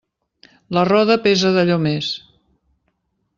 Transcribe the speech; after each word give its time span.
La 0.77 0.85
roda 0.89 1.17
pesa 1.27 1.51
d'allò 1.59 1.77
més. 1.85 2.09